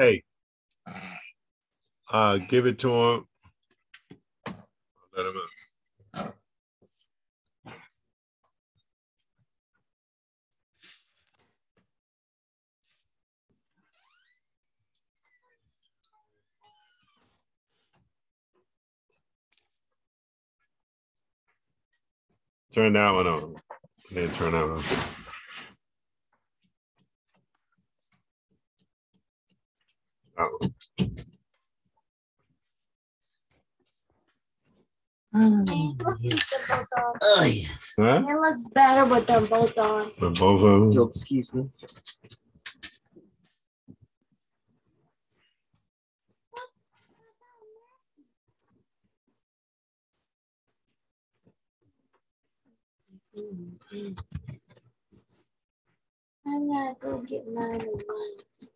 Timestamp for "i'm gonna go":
56.46-57.18